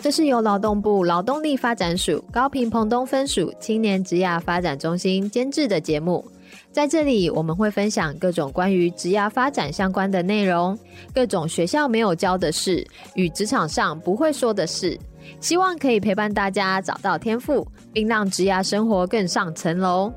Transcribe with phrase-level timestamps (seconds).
[0.00, 6.22] 这是由劳动部劳动力发展署高屏澎东分署青年职涯发展中心监制的节目，
[6.70, 10.78] 在这里我们会分享各种关于职涯发展相关的内容，
[11.14, 14.96] 各种学校没有教的事与职场上不会说的事，
[15.40, 20.12] 希望可以陪伴大家找到天赋，并让职涯生活更上层楼。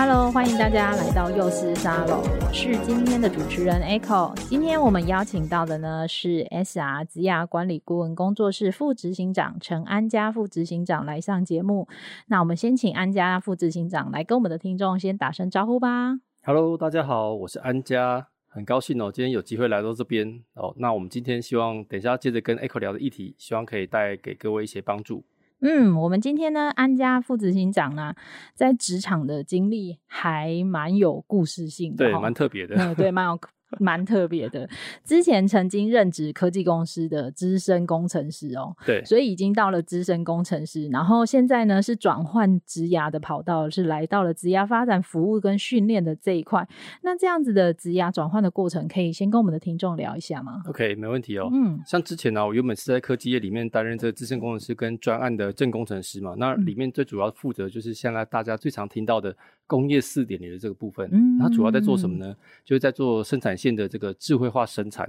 [0.00, 4.32] Hello，欢迎大家来到幼师沙龙，我是今天的主持人 Echo。
[4.48, 11.88] 今天我们邀请到的呢是 SR 职涯管理顾问工作室副执行长陈安家副执行长来上节目。
[12.28, 16.20] 那我们先请安家副执行长来跟我们的听众先打声招呼吧。
[16.44, 20.72] Hello，大家好，我是安家，很高兴哦，今天有机会来到这边哦。
[20.78, 25.24] 那我们今天希望等一下接着跟 Echo 聊的议题，希望可以带给各位一些帮助。
[25.60, 28.14] 嗯，我们今天呢，安家副执行长呢，
[28.54, 33.38] 在职场的经历还蛮有故事性的，对，蛮特别的，嗯，对，蛮有。
[33.78, 34.68] 蛮特别的，
[35.04, 46.66] 之前曾经任职科技公司的资深工程师哦，对，所以已经到了资深工程师，然后现在呢是转换职涯的跑道，是来到了职涯发展服务跟训练的这一块。
[47.02, 51.48] 那这样子的职涯转换的过程，可以先跟我们的听众聊一下吗？OK，没问题哦。
[51.52, 59.36] 嗯，像之前呢、啊，我原本是在科技业里面担任这个资深工程师跟专案的正工程师嘛，那里面最主要负责就是现在大家最常听到的
[59.68, 61.08] 工业四点零的这个部分。
[61.12, 62.34] 嗯，它主要在做什么呢？
[62.64, 65.08] 就是在做生产线的这个智慧化生产，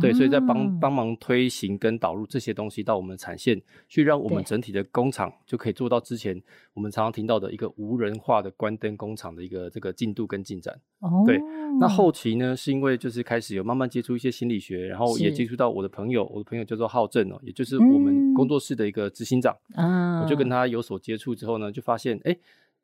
[0.00, 6.40] 对，所以在帮帮忙推行跟导入这些东西到我们的产线，去让我们整体的工厂就可以做到之前
[6.74, 10.78] 我们常常听到的一个无人化的关灯工厂的一个这个进度跟进展。
[11.00, 11.40] 哦，对，
[11.80, 19.56] 那后期呢，是因为就是开始有慢慢接触一些心理学，然后也接触到我的朋友，我的朋友叫做浩正哦，也就是我们工作室的一个执行长。
[19.74, 22.32] 嗯，我就跟他有所接触之后呢，就发现哎。
[22.32, 22.38] 诶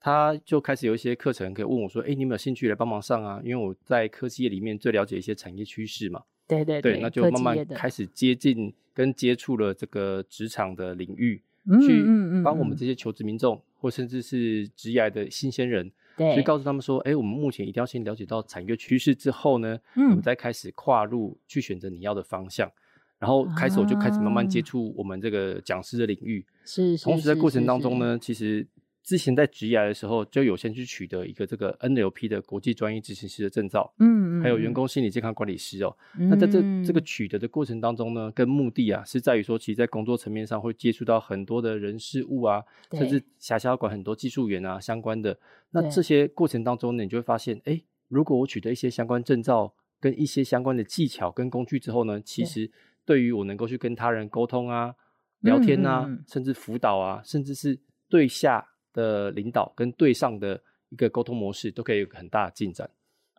[0.05, 6.23] 他就开始有一些课程可以问我说：“哎、欸，你有没有兴趣来帮忙上啊？”因为我在科技业里面最了解一些产业趋势嘛。
[6.47, 12.05] 对对对，对，那就慢慢开始接近跟接触了这个职场的领域，嗯、去
[12.43, 22.71] 帮我们这些求职民众、或甚至是职涯的新鲜人，对，去告诉他们说：“哎、欸，我们目前一定要先了解到产业趋势之后呢，嗯、我们再开始跨入去选择你要的方向。”
[23.19, 28.67] 然后开始我就开始慢慢接触我们这个讲师的领域，是、是，同时在过程当中呢，其实。
[29.05, 35.95] 之前在职涯的时候，就有先去取得一个这个 NLP 的国际专业执行师的证照，嗯，嗯，还有员工心理健康管理师哦。
[36.19, 45.39] 嗯、那在这这个取得的过程当中呢，跟目的啊，是在于说，其实，在工作层面上会接触到很多的人事物啊，甚至辖下要管很多技术员啊相关的。
[45.73, 47.79] 那这些过程当中呢，你就会发现，哎，
[48.09, 52.71] 如果我取得一些相关证照跟一些相关的技巧跟工具之后呢，其实
[53.05, 54.95] 对于我能够去跟他人沟通啊、
[55.41, 57.79] 聊天啊，嗯嗯甚至辅导啊，甚至是
[58.09, 58.67] 对下。
[58.95, 62.89] 的领导跟对上的一个沟通模式都可以有很大的进展，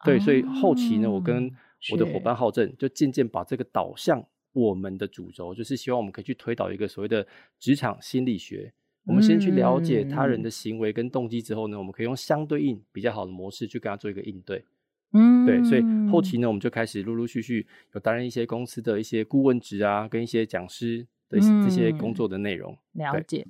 [0.04, 1.52] 对，所以后期呢，我跟
[1.92, 4.24] 我的伙伴浩正就渐渐把这个导向
[4.54, 7.26] 我们的主轴，就是希望我们可以去推导一个所谓的
[7.60, 8.72] 职场心理学。
[9.08, 14.66] 我们先去了解他人的行为跟动机之后呢，我们可以用相对应比较好的模式去跟他做一个应对。
[15.12, 22.76] 嗯，对，所以后期呢，我们就开始陆陆续续有担任一些公司的一些顾问职啊，跟一些讲师的这些工作的内容。
[22.94, 23.46] 了解。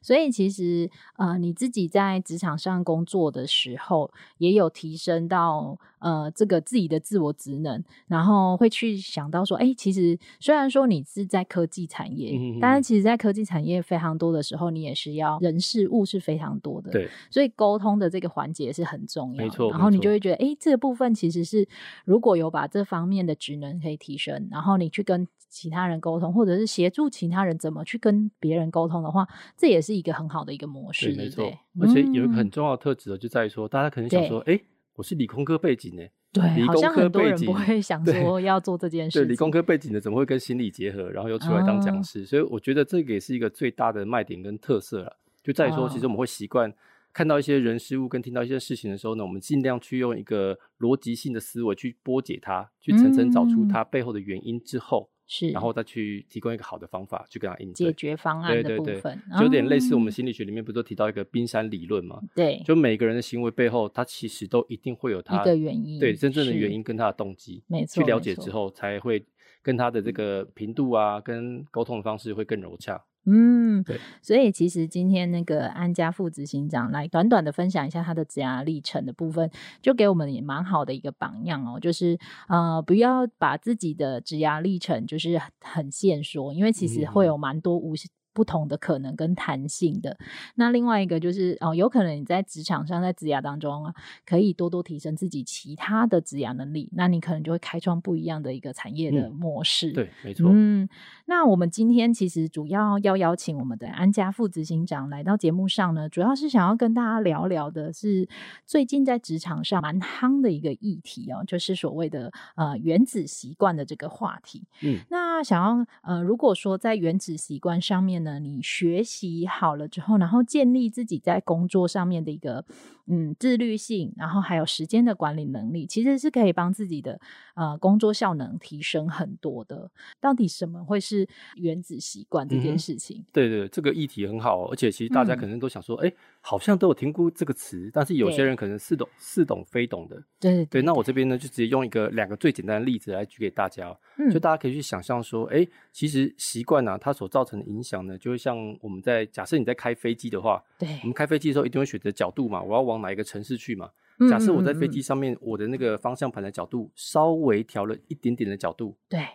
[0.00, 19.70] 所以其实，呃，你自己在职场上工作的时候，也有提升到呃这个自己的自我职能，然后会去想到说，哎，其实虽然说你是在科技产业，嗯、但是其实，在科技产业非常多的时候，你也是要人事物是非常多的，对，所以沟通的这个环节是很重要的，没错。
[19.70, 21.68] 然后你就会觉得，哎，这个部分其实是
[22.06, 29.28] 如果有把这方面的职能可以提升，然后你去跟其他人沟通，或者是协助其他人怎么去跟别人沟通的话，
[29.58, 29.89] 这也是。
[29.90, 31.52] 是一个很好的一个模式，没错。
[31.80, 34.58] 而且有一个很重要的特质就在于说，大家可能想说，哎，
[34.94, 36.02] 我是理工科背景呢，
[36.32, 39.20] 对，理工科背景不会想说要做这件事。
[39.20, 42.24] 对，理工科背景的怎么会跟心理结合，然后又出来当讲师？
[42.24, 45.16] 所以我觉得这个也是一个最大的卖点跟特色了。
[45.42, 46.72] 就在于说，其实我们会习惯
[47.12, 55.10] 看到一些人事物跟听到一些事情的时候呢，我们尽量去用一个逻辑性的思维去剥解它，去层层找出它背后的原因之后。
[55.32, 62.20] 是，然后再去提供一个好的方法去跟他应对解决方案的部分，对对对，就有点类似我们心理学里面不是都提到一个冰山理论嘛？
[62.34, 69.24] 对，就每个人的行为背后，他其实都一定会有他一个原因，对真正的原因跟他的动机，没错，去了解之后才会
[69.62, 73.00] 跟他的这个频度啊，跟沟通的方式会更融洽。
[73.26, 73.98] 嗯，对。
[74.22, 79.50] 所以其实今天那个安家副执行长来短短的分享一下他的职涯历程的部分，
[79.80, 81.78] 就给我们也蛮好的一个榜样哦。
[81.78, 82.18] 就是
[82.48, 87.94] 呃，不要把自己的职涯历程就是很现说，因为其实会有蛮多无。
[88.32, 90.16] 不同的可能跟弹性的，
[90.54, 93.92] 那另外一个就是哦，有可能你在职场上，在职涯当中啊，
[94.24, 99.90] 可以多多提升自己其他的职涯能力，那你可能就会开创不一样的一个产业的模式。
[99.90, 100.48] 嗯、对，没错。
[100.52, 100.88] 嗯，
[101.26, 108.28] 那我们今天其实主要要邀请我们的安家副执行长来到节目上呢，主要是想要跟大家聊聊的是
[108.64, 114.62] 最近在职场上蛮夯的一个议题哦，就是所谓的呃原子习惯的这个话题。
[114.82, 118.19] 嗯，那想要呃，如果说在原子习惯上面。
[118.22, 122.64] 呢，你学习好了之后，然后建立自己在工作上面的一个
[123.10, 127.20] 嗯自律性，然后还有时间的管理能力，其实是可以帮自己的
[127.54, 129.90] 呃工作效能提升很多的。
[130.20, 133.18] 到底什么会是原子习惯这件事情？
[133.18, 140.14] 嗯、对，对对，这个议题很好，而且其实大家可能都想说，哎、嗯，好像都有听过这个词，但是有些人可能似懂似懂非懂的。
[140.38, 148.16] 对对，对，对，那我这边呢，就直接用一个两个最简单的例子来举给大家，嗯，就大家可以去想象说，哎，其实习惯呢、啊，它所造成的影响呢。
[148.18, 153.90] 就会像我们在假设你在开飞机的话，对，我们开飞机的时候一定会选择角度嘛，我要往哪一个城市去嘛。
[154.28, 159.26] 假设我在飞机上面，我的那个方向盘的角度稍微调了一点点的角度，对，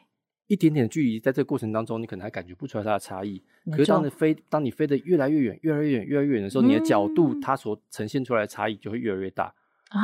[0.46, 3.42] 一点点的距离，在这个过程当中，你可能还感觉不出来它的差异。
[3.72, 9.52] 可是当你飞，当你飞得越来越远，越来越远，越来越远的时候，你的角度它所呈现出来的差异就会越来越大。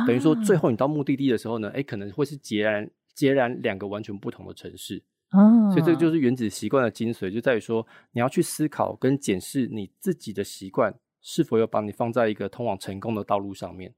[0.04, 5.00] 等于说，最后你到目的地的时候呢，哎，可能会是截然截然两个完全不同的城市。
[5.30, 13.94] 哦，所以这个就是原子习惯的精髓，就在于说，你要去思考跟检视你自己的习惯是否有把你放在一个通往成功的道路上面。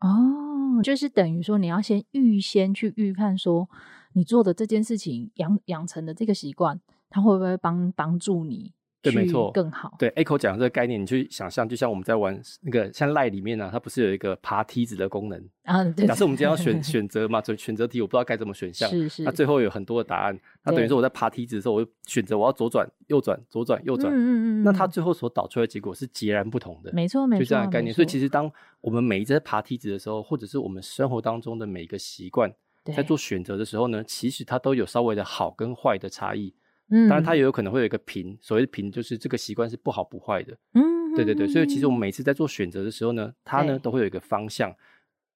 [0.00, 3.68] 哦，就是等于说，你要先预先去预判，说
[4.12, 8.74] 你做的这件事情养养成的这个习惯，它会不会帮帮助你？
[9.02, 9.94] 对，没错，更好。
[9.98, 15.84] 对，Echo 讲的这个概念，你去想象，就像我们在玩那个像 LINE 里面呢、啊，它不是有一个爬梯子的功能 啊？
[15.84, 16.06] 对。
[16.06, 18.88] 假设我们今天要选 选择嘛，选选择题，我不知道该怎么选项。
[18.90, 19.22] 是是。
[19.22, 24.12] 那最后有很多的答案，那等于说我在爬梯子的时候，我选择我要左转、右转、左转、右转。
[24.12, 24.64] 嗯嗯嗯。
[24.64, 26.90] 那它最后所导出来的结果是截然不同的。
[26.92, 27.40] 没错没错。
[27.40, 28.50] 就这样的概念，所以其实当
[28.80, 32.52] 我们每一次在爬梯子的时候，或者是我们生活当中的每一个习惯，
[32.96, 36.54] 在做选择的时候呢，其实它都有稍微的好跟坏的差异。
[36.90, 40.56] 嗯，当然它也有可能会有一个评，所谓的评就是这个习惯是不好不坏的。
[40.74, 44.72] 嗯，对对对，所以其实我们每次在做选择的时候呢，它呢都会有一个方向，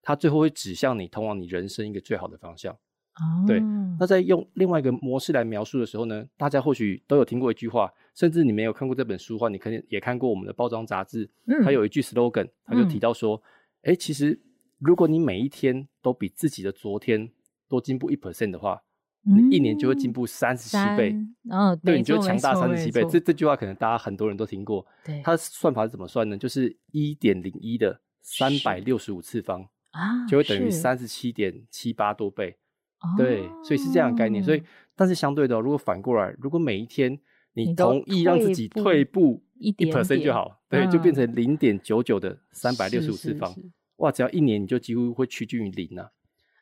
[0.00, 2.72] 它最后会指向你通往你人生一个最好的方向。
[2.72, 3.60] 哦，对。
[3.98, 11.28] 那在用另外一个模式来描述的时候呢，大家或许都有听过一句话，甚至你没有看过这本书的话，你肯定也看过我们的包装杂志。
[11.46, 13.42] 嗯，它有一句 slogan，它就提到说，
[13.82, 14.40] 哎，其实
[14.78, 17.30] 如果你每一天都比自己的昨天
[17.68, 18.80] 多进步一 percent 的话。
[19.22, 21.14] 你一年就会进步三十七倍，
[21.50, 23.04] 哦，对，你就强大三十七倍。
[23.10, 24.84] 这这句话可能大家很多人都听过。
[25.04, 26.38] 对，它的算法是怎么算呢？
[26.38, 32.56] 就是一点零一的三百六十五次方啊，就会等于三十七点七八多倍。
[33.16, 34.42] 对，所以是这样的概念。
[34.42, 34.62] 所以，
[34.94, 37.18] 但是相对的，如果反过来，如果每一天
[37.54, 43.54] 你同意让自己退步一 percent 就好，对，就变成零点九九的三百六十五次方。
[43.96, 46.12] 哇，只要一年，你就几乎会趋近于零了。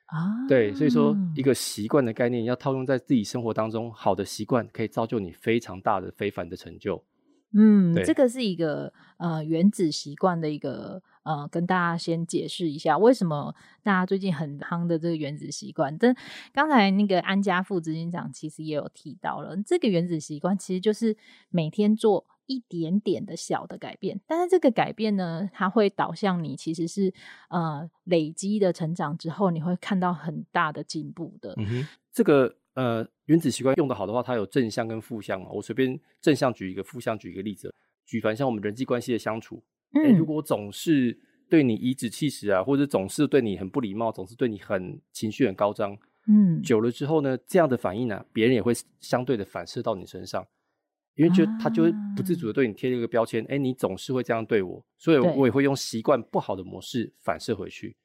[0.08, 7.04] 啊，对，所以说一个习惯的概念要套用在自己生活当中，好的习惯可以造就你非常大的非凡的成就。
[7.52, 15.96] 嗯，这个是一个呃原子习惯的一个呃，跟大家先解释一下为什么大家最近很夯的这个原子习惯。
[15.98, 16.16] 但
[16.54, 21.14] 刚才那个安家副执行长其实也有提到了，这个原子习惯其实就是
[21.50, 22.24] 每天做。
[22.48, 27.12] 一点点的小的改变，但是这个改变呢，它会导向你其实是
[27.50, 31.54] 呃累积的成长之后，你会看到很大的进步的。
[31.58, 35.48] 嗯哼，这个呃原子习惯用得好的话，它有正向跟负向嘛。
[35.50, 37.72] 我随便正向举一个，负向举一个例子。
[38.06, 39.62] 举凡像我们人际关系的相处，
[39.92, 41.16] 嗯，欸，如果总是
[41.50, 45.94] 对你颐指气使啊，或者总是对你很不礼貌，总是对你很情绪很高涨，
[46.26, 50.46] 嗯，久了之后呢，这样的反应呢，啊，别人也会相对的反射到你身上。
[51.18, 57.96] 因为就他就会不自主的对你贴一个标签，哎、你总是会这样对我，所以我也会用习惯不好的模式反射回去，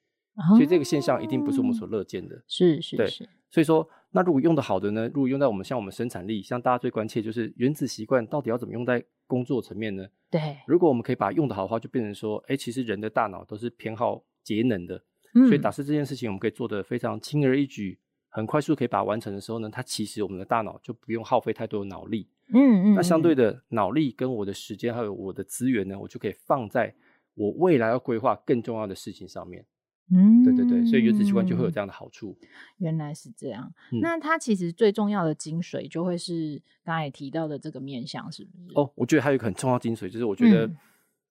[0.58, 2.44] 所以这个现象一定不是我们所乐见的。
[2.48, 3.08] 是是是，对，
[3.52, 5.08] 所以说，那如果用的好的呢？
[5.14, 10.08] 如果用在我们像我们生产力，像大家最关切就是原子习惯到底要怎么用在工作层面呢？
[10.32, 15.00] 对，如果我们可以把它用的好的话，就变成说，哎、欸，其实人的大脑都是偏好节能的，
[15.36, 18.00] 嗯、所以打示这件事情我们可以做的非常轻而易举。
[18.36, 22.28] 很快速可以把它完成的时候呢，它其实我们的大脑就不用耗费太多的脑力。
[22.54, 22.96] 嗯嗯。
[22.96, 26.96] 那相对的脑力跟我的时间还有我的资源呢，我就可以放在
[27.34, 29.66] 我未来要规划更重要的事情上面。
[30.12, 32.38] 嗯，对对对，所以原子习惯就会有这样的好处。
[32.78, 38.74] 原来是这样，嗯、那它其实最重要的精髓就会是刚才提到的这个面向，是不是？
[38.76, 40.70] 哦，我觉得还有一个很重要精髓，就是我觉得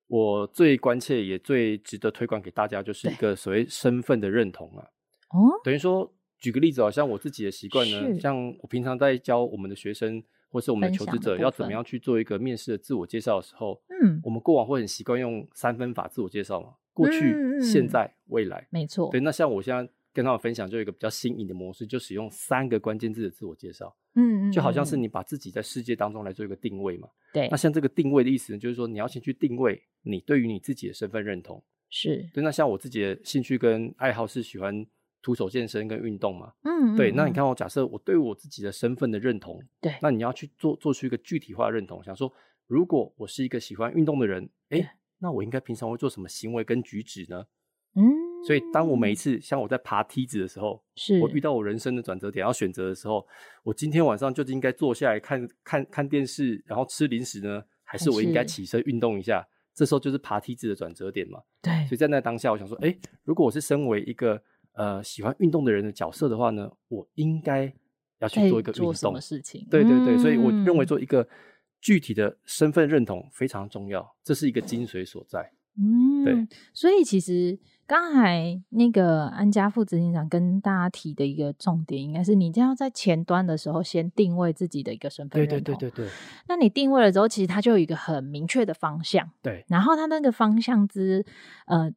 [0.07, 4.89] 我最关切也最值得推广给大家，就是一个所谓身份的认同啊。
[5.31, 10.21] 哦，等于说，举个例子，好像我自己的习惯呢，像我平常在教我们的学生
[10.53, 16.75] 或是我们的求职者要怎么样去做一个面试的自我介绍的时候，嗯，我们过往会很习惯用三分法自我介绍嘛。
[16.93, 19.11] 过去、嗯、现在、未来，没错。
[19.11, 23.97] 对，那像我现在跟他们分享，就有一个比较新颖的模式，就使用三个关键字的自我介绍。
[24.15, 27.09] 嗯嗯，就好像是你把自己在世界当中来做一个定位嘛。
[27.33, 27.49] 对。
[27.51, 31.65] 那像这个定位的意思呢，就是说你要先去定位你对于你自己的身份认同。
[31.89, 32.29] 是。
[32.35, 34.85] 对，那像我自己的兴趣跟爱好是喜欢
[35.23, 36.53] 徒手健身跟运动嘛。
[36.65, 36.97] 嗯，嗯。
[36.97, 42.31] 对，那你看我假设我对我自己的身份的认同，对，那你要去做做出一个具体化的认同，想说
[42.67, 44.87] 如果我是一个喜欢运动的人，诶
[45.19, 47.45] 那我应该平常会做什么行为跟举止呢？
[47.95, 48.03] 嗯，
[48.47, 53.25] 所以当我每一次像我在爬梯子的时候，是我遇到我人生的转折点要选择的时候，
[53.63, 59.47] 我今天晚上就应该坐下来看看看电视，然后吃零食呢，还是我应该起身运动一下？
[59.75, 61.41] 这时候就是爬梯子的转折点嘛。
[61.61, 64.43] 对，所以在那当下，我想说，哎，如果我是身为一个
[64.75, 67.73] 呃喜欢运动的人的角色的话呢，我应该
[68.19, 69.67] 要去做一个运动事情？
[69.71, 71.27] 对对对，所以我认为做一个。
[71.85, 75.51] 具体的身份认同非常重要，这是一个精髓所在。
[75.77, 76.47] 嗯，对。
[76.73, 85.59] 所以其实刚才那个安家副执行长跟大家提的一个重点，应该是你一定要在前端的时候先定位自己的一个身份认同。
[85.59, 86.13] 对对对对对。
[86.47, 89.29] 那你定位了之后，其实它就有一个很明确的方向。
[89.43, 89.65] 对。
[89.67, 91.27] 然后它那个方向之
[91.67, 91.93] 呃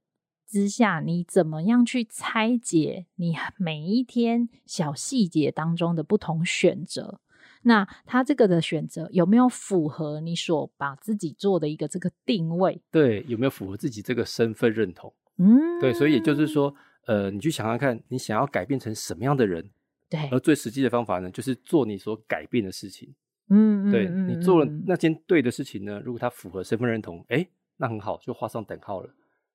[0.47, 7.19] 之下，你怎么样去拆解你每一天小细节当中的不同选择？
[7.63, 12.79] 那他这个的选择有没有符合你所把自己做的一个这个定位？
[12.91, 15.11] 对，有没有符合自己这个身份认同？
[15.37, 16.73] 嗯，对，所以也就是说，
[17.07, 19.67] 呃，你去想想看，你想要改变成什么样的人？
[20.07, 23.11] 对，而最实际的方法呢，就是做你所改变的事情。
[23.49, 27.47] 嗯，对，你做了那件对的事情呢，如果它符合身份认同，哎，
[27.77, 29.09] 那很好，就画上等号了。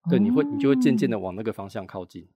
[0.09, 2.27] 对，你会，你就会渐渐的往那个方向靠近。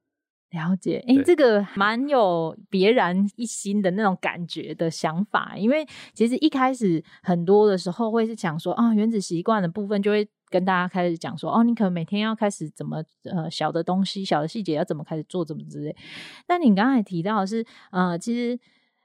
[0.50, 15.96] 了解，哎、欸，这个蛮有别然一新的那种感觉的想法，因为其实一开始很多的时候会是讲说啊，原子习惯的部分就会跟大家开始讲说，哦，你可能每天要开始怎么呃小的东西、小的细节要怎么开始做，怎么之类。
[16.46, 18.58] 但你刚才提到的是，呃，其实。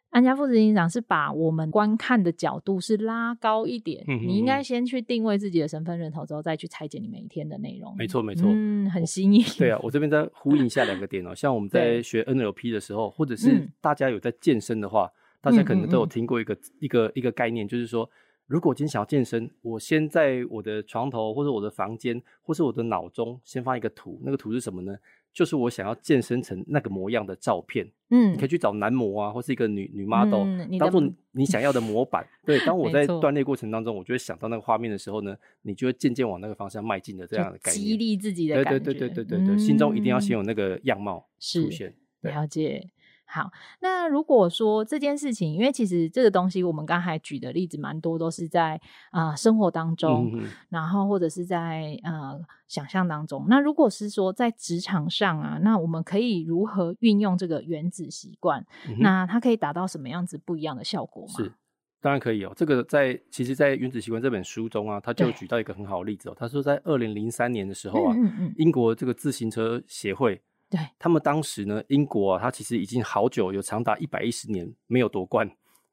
[0.10, 7.96] 安家副执行长是把我们观看的角度是拉高一点，你应该先去定位自己的身份认同，之后再去拆解你每一天的内容。
[7.96, 9.44] 没错，没错，嗯，很新颖。
[9.58, 18.10] 对啊，我这边再呼应一下两个点哦、喔，像我们在学 NLP 的时候，或者是大家有在健身的话，嗯、大家可能都有听过一个嗯嗯嗯一个一个概念，就是说，
[18.48, 24.98] 如果我今天想要健身，我先在我的床头或者我的房间或是我的脑中先放一个图，那个图是什么呢？
[25.34, 32.26] 就是我想要健身成那个模样的照片，嗯，你可以去找男模啊，或是一个女女 model，嗯、当做你想要的模板。
[32.46, 38.80] 对，当 我在锻炼过程当中，我就会想到那个画面的时候呢，你就会渐渐往那个方向迈进的这样的感觉，激励自己的感觉。
[38.80, 41.94] 对对对对对对对，嗯、心中一定要先有那个样貌出现。
[42.22, 42.90] 是了解。
[43.32, 48.82] 好，那如果说这件事情，因为其实这个东西，我们刚才举的例子蛮多，都是在
[49.12, 53.46] 啊、呃、生活当中，嗯、然后或者是在呃想象当中。
[53.48, 58.66] 那如果是说在职场上啊，那我们可以如何运用这个原子习惯？
[58.88, 61.34] 嗯、那它可以达到什么样子不一样的效果吗？
[61.38, 61.54] 是，
[62.02, 62.52] 当然可以哦。
[62.56, 66.36] 这个在其实，在《原子习惯》这本书中啊，他就举到一个很好的例子哦。
[66.36, 68.16] 他说，在二零零三年的时候啊，
[68.58, 70.42] 英国这个自行车协会。
[70.70, 75.50] 对他们当时呢，英国啊，它其实已经好久有长达一百一十年没有夺冠，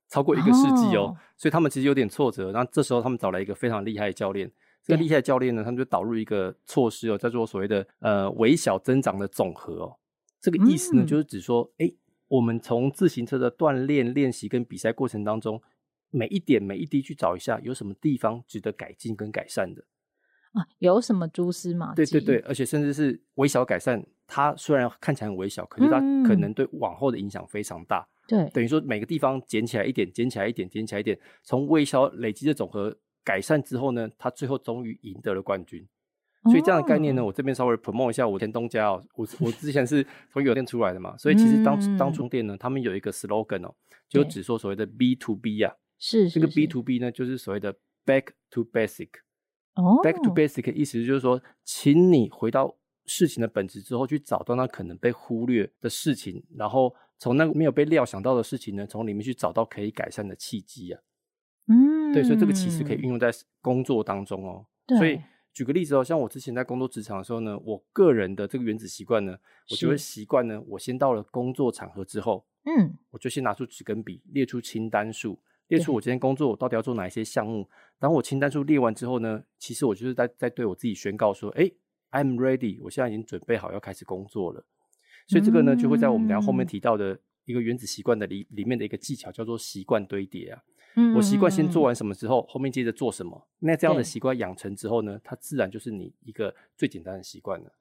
[0.09, 2.53] 超过一个世纪哦，哦所以他们其实有点挫折。
[2.53, 4.51] 然后这时候他们找来一个非常厉害的教练，
[4.83, 9.97] 这个厉害的教练呢，他们就导入一个措施哦，叫做所谓的呃微小增长的总和哦。
[10.41, 11.91] 这个意思呢，嗯、就是指说，哎，
[12.29, 15.61] 我们从自行车的锻炼、练习跟比赛过程当中，
[16.11, 19.83] 每一点每一滴去找一下，有什么地方值得改进跟改善的。
[20.53, 22.05] 啊，有什么蛛丝马迹？
[22.05, 28.07] 对对对，而且甚至是微小改善，它虽然看起来很微小，可是它可能对往后的影响非常大。
[28.29, 35.87] 对、嗯，等于说每个地方捡起来一点，捡起来一点，捡起来一点，从微小累积的总和改善之后呢，它最后终于赢得了冠军。
[36.45, 43.75] 所以这样的概念呢，哦、我这边稍微 promote 一下我前东家哦，我我之前是从有店出来的嘛，所以其实当、嗯、当初店呢，他们有一个 slogan 哦，
[44.09, 49.09] 就只说所谓的 B to B 呀、啊，是，是这个 B to B 呢，就是所谓的 Back to Basic
[49.75, 50.01] 哦。
[50.05, 61.01] Back to basic 意思就是说，请你回到事情的本质之后，去找到那可能被忽略的事情，然后从那个没有被料想到的事情呢，从里面去找到可以改善的契机啊。
[61.69, 64.67] 嗯，对，所以这个其实可以运用在工作当中哦。
[64.99, 65.21] 所以
[65.53, 69.37] 举个例子哦，像我之前在工作职场的时候呢，我个人的这个原子习惯呢，
[69.71, 77.69] 我就会习惯呢，我先到了工作场合之后，嗯，我就先拿出纸跟笔，列出清单数，列出我今天工作我到底要做哪一些项目。
[77.99, 81.69] 然后我清单数列完之后呢，其实我就是在在对我自己宣告说，哎
[82.11, 84.65] ，I'm ready，我现在已经准备好要开始工作了。
[85.29, 90.63] 所以这个呢，就会在我们俩后面提到的一个原子习惯的里里面的一个技巧，叫做习惯堆叠啊。
[90.95, 93.49] 嗯，我习惯先做完什么之后，后面接着做什么。
[93.59, 97.73] 那这样的习惯养成之后呢，它自然就是你一个最简单的习惯了。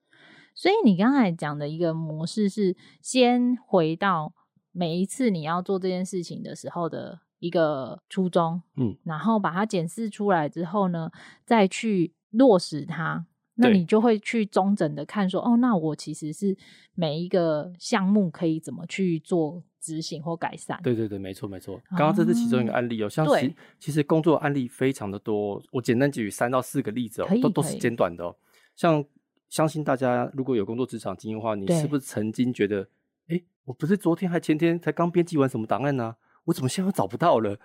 [0.53, 4.33] 所以你刚才讲的一个模式是，先回到
[4.71, 11.11] 每一次你要做这件事情的时候的一个初衷，嗯，然后把它检视出来之后呢，
[11.45, 13.27] 再去落实它。
[13.55, 16.55] 那你就会去中整的看说，哦，那我其实是
[16.93, 20.79] 每一个项目可以怎么去做执行或改善？
[20.83, 21.79] 对对对，没错没错。
[21.91, 28.35] 刚刚这是其中一个案例哦，像其其实工作案例非常的多，我简单举三到四个例子哦，都都是简短的哦。
[28.75, 29.03] 像
[29.49, 32.87] 相信大家如果有工作职场经验的话，你是不是曾经觉得，
[33.27, 36.15] 哎，我不是昨天还前天才刚编辑完什么档案呢？
[36.43, 37.57] 我怎么现在又找不到了？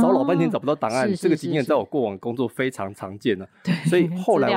[0.00, 3.46] 找老半天找不到档案，这个经验在我过往工作非常常见呢。
[3.64, 4.48] 对，所以后来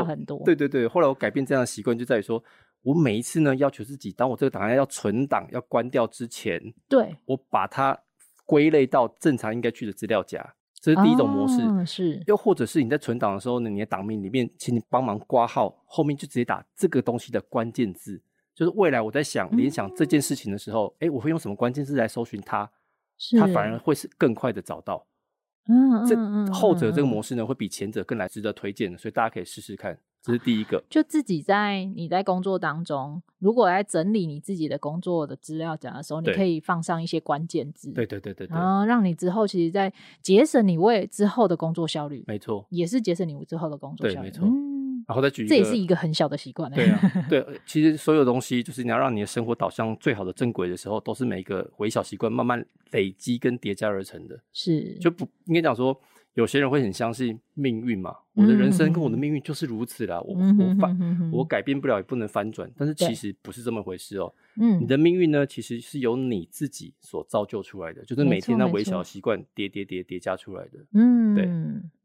[0.43, 2.43] 对对对，后来我改变这样的习惯，就在于说，
[2.81, 7.98] 我每一次呢要求自己，当我这个档案要存档、要关掉之前，对，我把它
[8.45, 11.86] 归类到正常应该去的资料夹，这是第一种模式。
[11.86, 18.22] 是，又或者是你在存档的时候呢，你的档名里面，请你帮忙挂号，后面就直接打这个东西的关键字，
[18.53, 22.69] 就是未来我在想联想这件事情的时候，哎，我会用什么关键字来搜寻它。
[23.39, 25.05] 它反而会是更快的找到，
[25.67, 26.15] 嗯，这
[26.53, 27.22] 后者这个模。
[27.22, 29.98] 式呢，会比前者更来值得推荐的，所以大家可以试试看。
[30.22, 39.93] 这是第一个，就自己在你在工作当中，如果在整理你自己的工作的资料夹的时候，你可以放上一些关键字，对对对对，然后让你之后其实，在
[40.24, 44.75] 节省你为之后的工作效率，没错，也是节省你之后的工作效率，对，没错。
[45.07, 46.71] 然后再举一个，这也是一个很小的习惯。
[46.71, 54.39] 对啊， 对，其实所有东西就是你要让你的生活导向最好的正轨的时候，都是每一个微小习惯慢慢累积跟叠加而成的。
[54.51, 56.00] 是，就不应该讲说。
[56.36, 62.70] 有些人会很相信命运嘛，我的人生跟我的命运就是如此啦，我我反我改变不了，也不能翻转。
[62.77, 64.34] 但是其实不是这么回事哦。
[64.58, 70.80] 嗯，你的命运呢，其实是由你自己所造就出来的，就是每天那微小的习惯叠叠叠叠加出来的。
[70.93, 71.45] 嗯，对，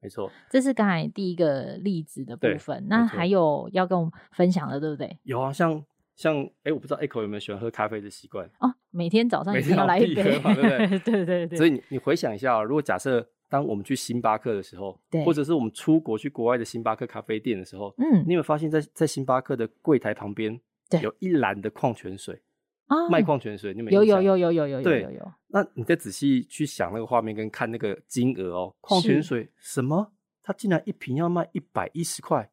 [0.01, 0.31] 没错。
[0.49, 2.87] 这是刚才第一个例子的部分。
[2.89, 5.19] 那还有要跟我们分享的，对不对？
[5.25, 8.73] 有啊，像像哎，我不知道 Echo 有没有喜欢喝咖啡的习惯哦？
[8.93, 10.99] 每天早上一定要来一杯，对不对？
[11.03, 11.59] 对对对。
[11.59, 13.29] 所以你你回想一下啊，如果假设。
[13.51, 20.59] 当我们去星巴克的时候，对，或者是我们出国去国外的星巴克咖啡店的时候，嗯，你有发现在，在在星巴克的柜台旁边，
[20.89, 22.41] 对，有一篮的矿泉水
[22.87, 24.05] 啊，卖矿泉水，你有没有？
[24.05, 25.33] 有有有有有有有。
[25.49, 30.13] 那你再仔细去想那个画面跟看那个金额哦，矿泉水什么？
[30.43, 32.49] 它竟然一瓶要卖一百一十块，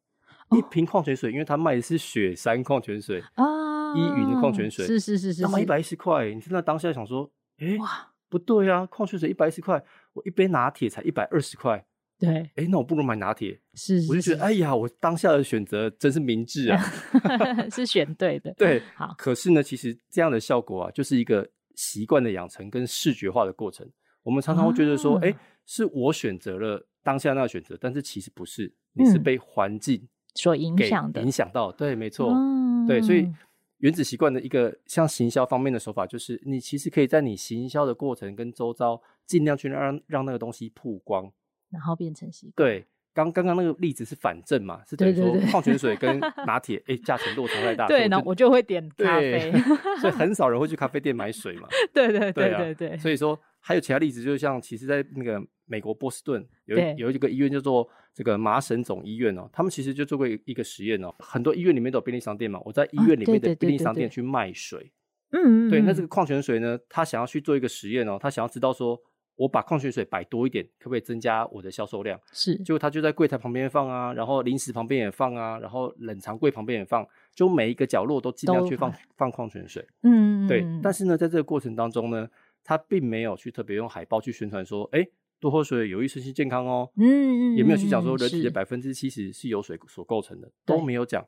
[0.52, 7.30] 一瓶矿泉水，因为它卖的是雪山矿泉水啊，依云的矿泉水，是是是是，要卖一百一十块，你现在当下想说，
[7.60, 9.84] 哎，哇，不对啊，矿泉水一百一十块。
[10.14, 11.86] 我一杯拿铁才一百二十块，
[12.18, 13.60] 对，哎、欸，那我不如买拿铁。
[13.76, 16.82] 是，是，我就觉得，哎呀，我当下的选择真是明智啊，
[17.70, 18.52] 是选对的。
[18.58, 19.14] 对，好。
[19.16, 23.88] 可是呢，其实这样的效果啊，就是一个习惯的养成跟视觉化的过程。
[24.24, 25.32] 我们常常会觉得说，哎、
[25.68, 31.72] 是我选择了当下那个选择，但是其实不是，你是被环境、嗯、所影响的，影响到。
[31.72, 33.32] 对，没错，嗯、对，所以。
[33.80, 41.32] 原子习惯的一个像行销方面的手法，就是你其实可以在你行销的过程跟周遭，尽量去让让那个东西曝光，
[41.70, 42.68] 然后变成习惯。
[42.68, 49.52] 对，刚刚刚那个例子是反正嘛，是等于说矿泉水跟 拿铁，哎，价钱落差太大，对，那我就会点咖啡，
[50.00, 51.68] 所以很少人会去咖啡店买水嘛。
[51.94, 57.90] 对对对对对，所以说还有其他例子，就是像其实，在那个美国波士顿有有一个医院叫做。
[58.18, 61.14] 这个麻省总医院哦，他们其实就做过一个实验哦。
[61.20, 64.92] 很多医院里面都有便利商店嘛，我在医院里面的便利商店去卖水。
[65.34, 65.82] 嗯嗯，对。
[65.84, 69.00] 那这个矿泉水呢，他想要去做一个实验哦，他想要知道说，
[69.38, 72.20] 我把矿泉水摆多一点，可不可以增加我的销售量？
[72.34, 72.56] 是。
[72.58, 79.88] 结果他就在柜台旁边放啊，然后零食旁边也放啊，然后冷藏柜旁边也放，就每一个角落都尽量去放放矿泉水。
[80.04, 80.48] 嗯嗯。
[80.50, 80.66] 对。
[80.84, 82.28] 但是呢，在这个过程当中呢，
[82.64, 85.08] 他并没有去特别用海报去宣传说，哎。
[85.40, 91.24] 多喝水有益身心健康哦，嗯，也没有去讲说人体的百分之七十是由水所构成的，都没有讲。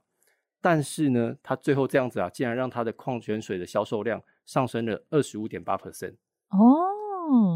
[0.59, 6.15] 但是呢，他最后这样子啊，竟然让他的矿泉水的销售量上升了二十五点八 percent
[6.49, 6.88] 哦，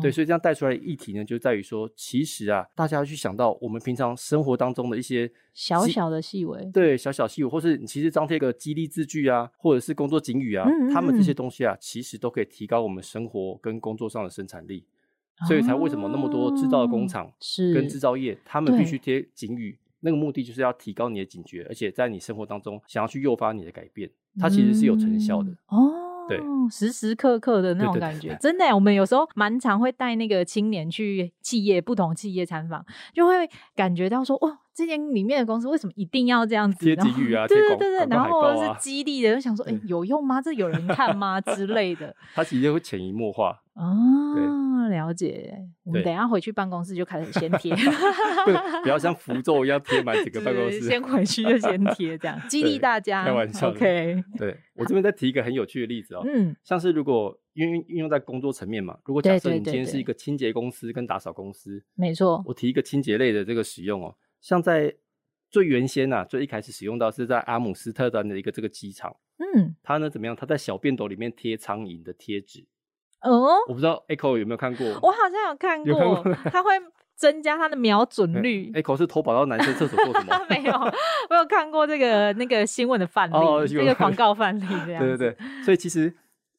[0.02, 14.86] 对，所以这样带出来的议题呢，就在于说，其实啊，大家要去想到我们平常生活当中的一些小小的细微，对，小小细微，或是你其实张贴个激励字句啊，或者是工作警语啊，他们这些东西啊，其实都可以提高我们生活跟工作上的生产力。
[15.48, 24.10] 所以才为什么那么多制造的工厂是跟制造业，他们必须贴警语，那个目的就是要提高你的警觉，而且在你生活当中想要去诱发你的改变，
[24.40, 26.03] 它其实是有成效的、嗯、哦。
[26.28, 28.74] 对，时时刻刻的那种感觉，对对对，真的。
[28.74, 34.60] 我们有时候蛮常会带那个青年去企业，不同企业参访，就会感觉到说，哇。
[34.76, 36.84] 这间里面的公司为什么一定要这样子？
[36.84, 40.42] 贴金语啊， 对对对对，然后是激励的，就想说， 哎，有用吗？
[40.42, 41.40] 这有人看吗？
[41.40, 42.16] 之类的。
[42.34, 43.60] 他其实会潜移默化。
[43.76, 45.58] 哦，了解。
[45.84, 47.76] 我们等一下回去办公室就开始先贴，
[48.84, 50.82] 不要像符咒一样贴满整个办公室。
[50.82, 53.24] 先回去就先贴，这样 激励大家。
[53.26, 53.70] 开玩笑。
[53.70, 54.24] OK。
[54.38, 56.24] 对， 我这边再提一个很有趣的例子哦。
[56.26, 56.56] 嗯。
[56.64, 62.44] 像是如果运运用在工作层面嘛，如果假设你今天是一个清洁公司跟打扫公司，没错。
[62.46, 64.16] 我提一个清洁类的这个使用哦。
[64.40, 64.94] 像在
[65.50, 70.36] 最原先呐、啊，最一开始使用到是在阿姆斯特丹的一个这个机场，嗯，它呢怎么样？
[70.36, 72.66] 它在小便斗里面贴苍蝇的贴纸，
[73.24, 74.88] 哦，我不知道 Echo 有没有看过？
[75.02, 76.72] 我好像有看过，有看过它会
[77.16, 78.72] 增加它的瞄准率。
[78.74, 80.40] Echo 是偷跑到男生厕所做什么？
[80.50, 80.74] 没有，
[81.30, 85.02] 我有看过这个那个新闻的范例，哦、这个广告范例 这样。
[85.02, 86.14] 对对对，所以其实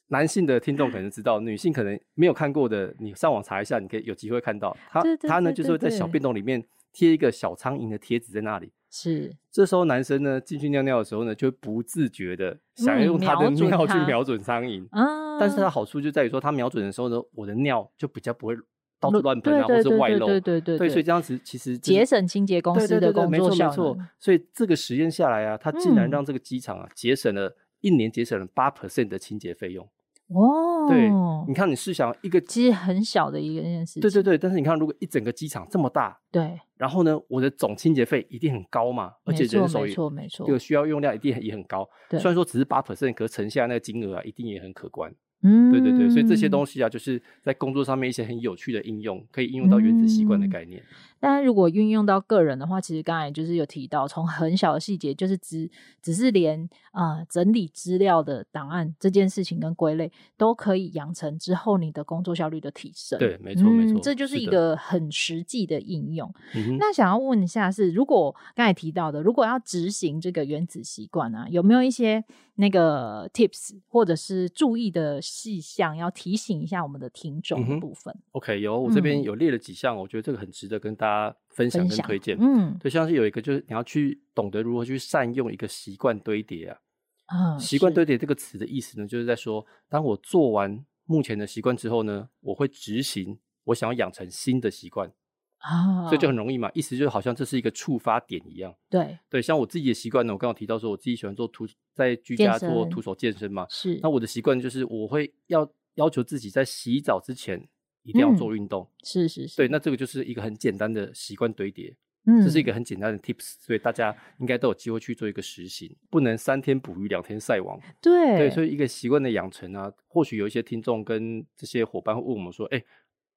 [0.09, 4.77] 男性的听众可能知道，女性可能没有看过的，你上网查一下，你可以有机会看到。
[4.91, 6.65] 它它呢就是会在小便斗里面。
[6.97, 9.35] 贴一个小苍蝇的贴纸在那里，是。
[9.51, 14.87] 这时候男生呢进去尿尿的时候呢，就会不自觉的想要用他的尿去瞄准苍蝇。
[14.93, 18.57] 嗯，但是它好处就在于说，他瞄准的时候呢，我的尿就比较不会
[19.01, 20.27] 到处乱喷啊，或是外漏。
[20.27, 23.71] 对对对对，所以这样子其实节省清洁公司的工作效率。
[23.71, 24.07] 没错没错。
[24.21, 29.85] 所以这个实验下来啊，它竟然让这个机场啊节省了一年节省了八 percent 的清洁费用。
[30.29, 31.09] 哦，对，
[31.47, 45.13] 你看，你试想一个其实很小的一个件事情，对对对，但是你看，如果一整个机场这么大，对，然后呢，我的总清洁费一定很高嘛，而且人手也没错没错，这个需要用量一定也很高，对，虽然说只是八 percent，可是乘下那个金额啊，一定也很可观。
[45.47, 50.83] 嗯，对对对，所以这些东西啊，就是在工作上面一些很有趣的应用，可以应用到原子习惯的概念。
[51.21, 55.71] 但是如果运用到个人的话，其实刚才就是有提到，从很小的细节，就是只
[56.03, 63.19] 只是连啊、呃、整理资料的档案这件事情跟归类，都可以养成之后你的工作效率的提升。
[63.19, 66.31] 对，没错、嗯、没错，这就是一个很实际的应用。
[66.79, 72.23] 那想要问一下是，如果刚才提到的，如果要执行这个原子习惯啊，有没有一些
[72.57, 81.14] 那个 tips 或者是注意的细项要提醒一下我们的听众的部分、嗯、？OK，有，我这边有列了几项、嗯，我觉得这个很值得跟大家
[81.51, 82.37] 分享跟推荐。
[82.41, 86.79] 嗯，对，像是有一个就是你要去懂得如何去善用一个习惯堆叠啊。
[87.27, 95.11] 啊、嗯，习惯堆叠这个词的意思呢，就是在说，当我做完目前的习惯之后呢，我会执行我想要养成新的习惯。
[95.59, 98.75] 啊，所以就很容易嘛，意思就好像这是一个触发点一样。
[98.91, 103.67] 对对，像我自己的习惯呢，我刚刚提到说，我自己喜欢做徒在居家做徒手健身嘛。
[103.71, 103.99] 是。
[104.03, 107.67] 那我的习惯就是，我会要要求自己在洗澡之前
[108.05, 108.83] 一定要做运动。
[108.85, 109.57] 嗯、是是是。
[109.57, 111.97] 对，那这个就是一个很简单的习惯堆叠。
[112.27, 112.41] 嗯。
[112.43, 115.95] 这是一个很简单的 tips，所以大家应该都有机会去做一个实行。
[116.09, 117.79] 不能三天捕鱼两天晒网。
[118.01, 118.39] 对。
[118.39, 122.85] 对，所以一个习惯的养成啊，或许有一些听众跟这些伙伴会问我们说：“哎、欸，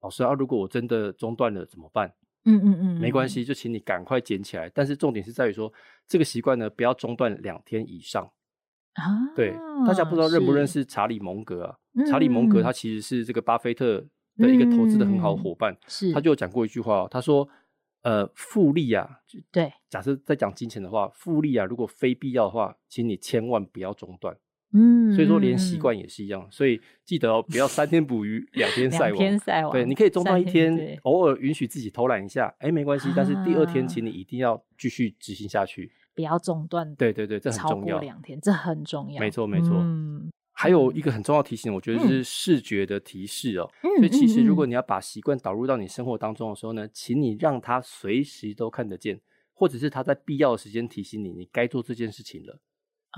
[0.02, 4.70] 老师啊，如果我真的中断了怎么办？”嗯嗯嗯，没关系，就请你赶快捡起来。
[4.72, 5.70] 但是重点是在于说，
[6.06, 8.24] 这个习惯呢，不要中断两天以上
[8.94, 9.04] 啊。
[9.34, 9.52] 对，
[9.86, 11.76] 大家不知道认不认识查理蒙格啊？
[12.08, 14.06] 查理蒙格他其实是这个巴菲特
[14.38, 15.76] 的一个投资的很好的伙伴。
[15.86, 17.48] 是、嗯，他就有讲过一句话，他说
[18.02, 19.20] ：“呃，复利啊，
[19.52, 24.36] 对，假设在讲金钱的话，复利啊，如果非必要的话，请你千万不要中断。”
[24.74, 29.16] 嗯，所以说连习惯也是一样，所以记得哦，不要三天捕鱼两天晒网。
[29.16, 29.72] 天晒网。
[29.72, 33.08] 对，你可以中断一天，偶尔允许自己偷懒一下，哎，没关系。
[33.16, 36.94] 但是第二天，请你一定要继续执行下去，不要中断。
[36.96, 37.94] 对对对，这很重要。
[37.94, 39.18] 超过两天，这很重要。
[39.18, 39.70] 没错没错。
[39.78, 40.30] 嗯。
[40.58, 43.70] 还有一个很重要的提醒，我觉得是视觉的提示哦。
[43.98, 49.20] 所以其实如果你要把习惯导入到你生活当中的时候呢，请你让它随时都看得见，
[49.54, 52.58] 或者是它在必要的时间提醒你，你该做这件事情了。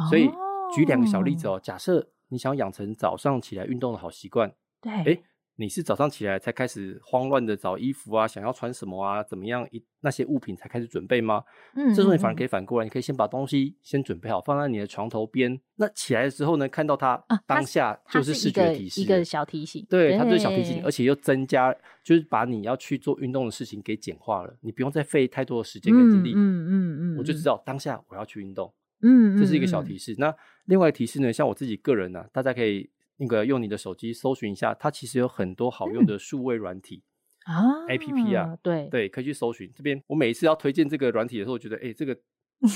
[0.09, 0.31] 所以。
[0.73, 5.23] 举两个小例子哦，假设你想养成早上起来运动的好习惯，对，哎，
[5.61, 11.45] 你是早上起来才开始慌乱的找衣服啊，想要穿什么啊，怎么样一那些物品才开始准备吗？
[11.75, 15.61] 嗯，这时候你反而可以反过来，你可以先把东西先准备好，放在你的床头边。
[15.77, 21.71] 那起来的时候呢，看到它，当下就是视觉提示，一个小提醒，对，它就是小提醒，而且又增加，
[22.03, 28.73] 就是把你要去做运动的事情给简化了，你不用再费太多的时间跟精力，嗯嗯嗯，我就知道当下我要去运动。
[29.03, 30.15] 嗯，这是一个小提示。
[30.17, 31.31] 那另外提示呢？
[31.31, 32.89] 像我自己个人呢、啊，大家可以
[33.21, 37.03] 那个用你的手机搜寻一下，它其实有很多好用的数位软体、
[37.47, 39.71] 嗯、啊，APP 啊，对对，可以去搜寻。
[39.77, 42.17] 这边我每一次要推荐这个软体的时候，我觉得哎、欸，这个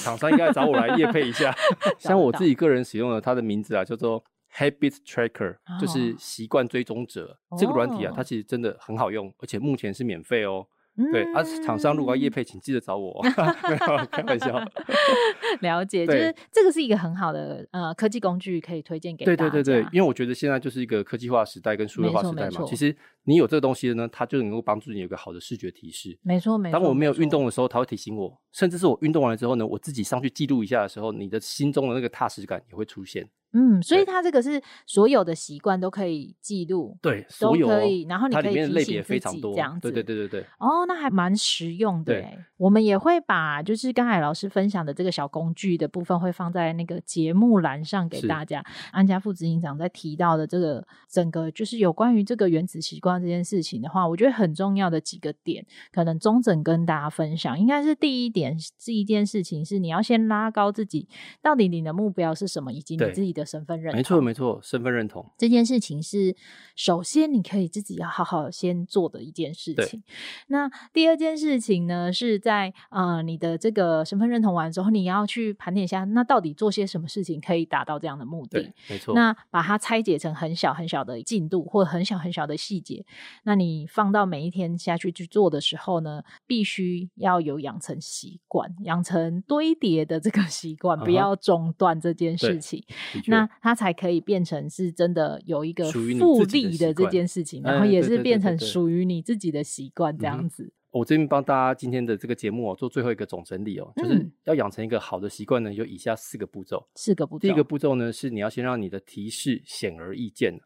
[0.03, 1.55] 厂商应该找我来业配一下。
[1.99, 4.23] 像我自己个人使用的，它的名字啊叫做
[4.55, 7.39] Habit Tracker，、哦、就是习惯追踪者。
[7.59, 10.67] 这个软体啊，它其实真的很好用，而且目前是免费哦。
[10.97, 13.21] 嗯、对，啊，厂商如果要业配，请记得找我，
[14.13, 14.63] 开玩笑。
[15.61, 19.37] 了解，就是这个是一个很好的呃科技工具，可以推荐给大家。
[19.37, 22.65] 对对对对，因为我觉得现在就是一个科技化时代跟数字化时代嘛。
[22.67, 26.17] 其实你有这个东西呢，它就能够帮助你有个好的视觉提示。
[26.23, 26.79] 没错没错。
[26.79, 33.29] 当我没有运动的时候，它会提醒我，甚至是我运动完了之后呢，我自己上去记录一下的时候，你的心中的那个踏实感也会出现。
[33.55, 40.47] 嗯，所以它这个是所有的习惯都可以记录，对，所有都可以，然后你可以提醒自己这样子，对对对对对。
[40.59, 42.13] 哦，那还蛮实用的。
[42.13, 48.65] 对，我们也会把就是刚才老师分享的这个小工具的部分，会放在那个节目栏上给大家。
[48.91, 61.09] 安家副执行长在提到的这个整个就是有关于这个原子习惯这件事情的话，我觉得很重要的几个点，可能中整跟大家分享，应该是第一点是一件事情是你要先拉高自己，
[61.41, 63.97] 到底你的目标是什么，以及你自己的身份认同。
[63.97, 64.25] 没错。
[64.25, 66.35] 没错，身份认同这件事情是
[66.77, 70.03] 首先你可以自己要好好先做的一件事情。
[70.47, 78.73] 那第二件事情呢，是在呃你的这个身份认同完之后，你要去盘点一下，那到底做些什么事情可以达到这样的目的？
[78.89, 79.15] 没错。
[79.15, 83.05] 那把它拆解成很小很小的进度，或很小很小的细节。
[83.43, 92.83] 那你放到每一天下去去做的时候呢，必须要有养成习惯，养成堆叠的这个习惯，不要中断这件事情。
[93.13, 93.31] Uh-huh.
[93.35, 94.25] 那它才可以。
[94.25, 100.73] 变成是真的有一个复利的这件事情，然后也是变成属于你自己的习惯这样子。
[100.93, 106.89] 我这边帮大家今天的这个节目哦，做最后一个总整理哦，就是要养成一个好的习惯呢，有以下四个步骤。
[106.95, 107.43] 四个步骤。
[107.43, 110.59] 第一个步骤呢，是你要先让你的提示显而易见。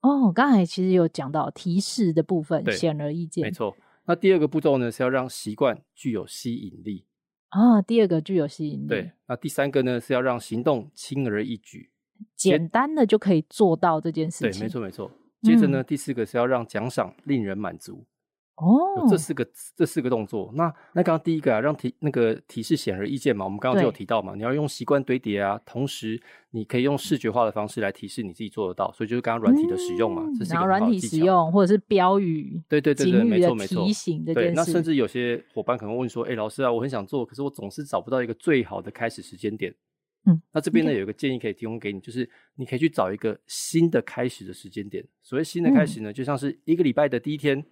[0.00, 3.42] 哦，刚才其实有讲到提示的部分，显而易见。
[3.42, 3.76] 没错。
[4.06, 7.04] 那第二个步骤呢，是要让习惯具有吸引力。
[7.50, 8.86] 啊，第二个具有吸引力。
[8.86, 9.12] 对。
[9.28, 11.90] 那第三个呢，是要让行动轻而易举。
[12.36, 14.60] 简单的就可以做到这件事情。
[14.60, 15.10] 对，没错没错。
[15.42, 18.04] 接着呢，嗯、第四个是要让奖赏令人满足。
[18.56, 20.52] 哦，这四个这四个动作。
[20.54, 30.22] 那那刚刚第一个啊，让提那个提示显而易见嘛，我们刚刚就有提到嘛，你要用习惯堆叠啊，同时你可以用视觉化的方式来提示你自己做得到，所以就是刚刚软体的使用嘛。
[30.48, 33.84] 然后软体使用或者是标语，对对对对，没错没错。
[33.84, 34.50] 提醒这件事。
[34.50, 39.74] 对，那甚至有些伙伴可能会问说，哎、欸，老师啊，我很想做，可是我总是找不到一个最好的开始时间点。
[40.26, 45.04] 嗯，那这边呢，有一个建议可以提供给你，就是你可以去找一个新的开始的时间点。
[45.22, 47.64] 所谓新的开始呢，就像是一个礼拜的第一天，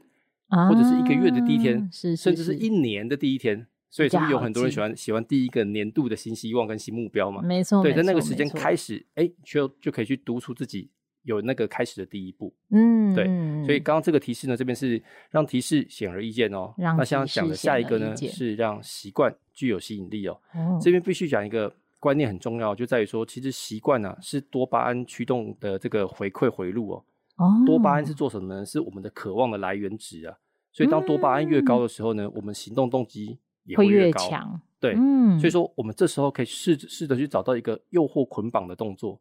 [0.49, 3.67] 啊或者是一个月的第一天，是甚至是一年的第一天。
[3.93, 7.43] 所以是不是有很多人喜欢喜欢第一个年度的新希望跟新目标嘛？
[7.43, 10.89] 没错，对，在那个时间开始，哎，就就可以去督促自己
[11.25, 12.55] 有那个开始的第一步。
[12.71, 13.25] 嗯，对。
[13.67, 16.73] 所以刚刚这个提示呢，这边是让提示显而易见哦。
[16.79, 20.41] 那现在讲的下一个呢，是让习惯具有吸引力哦。
[20.81, 21.75] 这边必须讲一个。
[22.01, 27.05] 观念很重要，就在于说，其实习惯啊是多巴胺驱动的这个回馈回路哦。
[27.37, 28.67] 哦，多巴胺是做什么呢？
[28.67, 30.37] 是我们的渴望的来源值啊。
[30.73, 34.29] 所以当多巴胺越高的时候呢，嗯、我们行动动机也会越高。
[34.29, 34.61] 强。
[34.81, 35.39] 对，嗯。
[35.39, 39.21] 所以说，我们这时候可以试试着去找到一个诱惑捆绑的动作。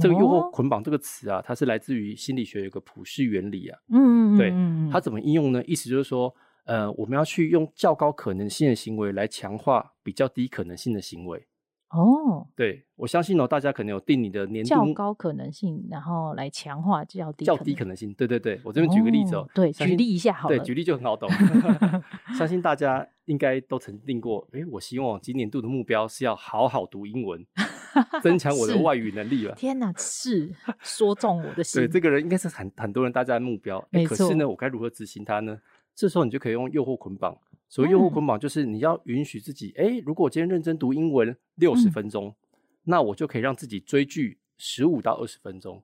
[0.00, 3.78] 这个诱惑捆绑这个词啊，它是来自于心理学有一个普世原理啊。
[3.90, 4.52] 嗯对，
[4.92, 5.64] 它怎么应用呢？
[5.64, 6.34] 意思就是说，
[6.64, 11.46] 呃，我们要去用较高可能性的行为来强化比较低可能性的行为。
[11.90, 18.12] 哦，对，我相信哦，大家可能有定你的年度较高可能性，然后来强化较低较低可能性。
[18.14, 21.30] 对对对，我这边举个例子哦，对，举例一下好了，对，举例就很好懂。
[22.36, 27.46] 相信大家应该都曾定过，诶，我希望今年度的目标是要好好读英文，
[28.20, 29.54] 增强我的 外语能力了。
[29.54, 31.82] 天哪，是说中我的心。
[31.82, 34.16] 对，这个人应该是很很多人大家的目标，没错。
[34.16, 35.56] 可是呢，我该如何执行它呢？
[35.94, 37.38] 这时候你就可以用诱惑捆绑。
[37.68, 42.34] 所谓诱惑捆绑，就是你要允许自己，哎、如果我今天认真读英文六十分钟，嗯，
[42.84, 45.82] 那我就可以让自己追剧十五到二十分钟。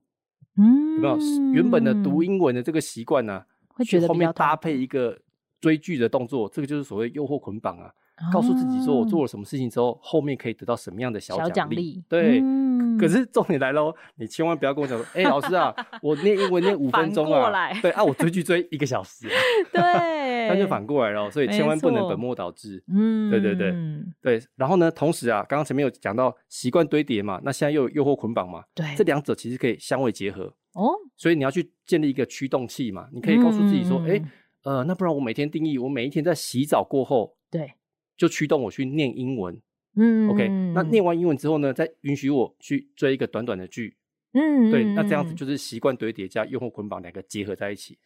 [0.57, 1.18] 嗯，有没有
[1.53, 3.45] 原本的读英文的这个习惯呢？
[3.68, 5.18] 会觉得后面搭配一个
[5.61, 7.92] 追剧的动作，这个就是所谓诱惑捆绑啊。
[8.33, 11.75] 告诉自己说，我做了什么事情之后，后面可以得到什么样的小奖励？
[11.75, 12.71] 励对、嗯，
[13.02, 17.50] 可是重点来喽，你千万不要跟我讲说，哎、欸，老师啊，我念英文念五分钟啊，
[17.82, 19.34] 对啊，我追剧追一个小时、啊，
[19.72, 19.82] 对，
[20.48, 22.80] 那就反过来了，所以千万不能本末倒置。
[22.86, 23.74] 嗯，对对对
[24.22, 24.40] 对。
[24.54, 30.92] 然后呢，同时啊，刚刚前面有讲到习惯堆叠嘛，那现在又有诱惑捆绑嘛，对，这两者其实可以相位结合哦。
[31.16, 34.24] 所以你要去建立一个驱动器嘛，你可以告诉自己说，哎、嗯欸，
[34.62, 37.72] 呃，那不然我每天定义，我每一天在洗澡过后，对。
[38.14, 39.60] 就驱动我去念英文，
[39.96, 43.96] 嗯，OK，那念完英文之后呢，再允许我去追一个短短的剧，
[44.33, 47.98] 嗯，对，那这样子就是习惯堆叠加用户捆绑两个结合在一起。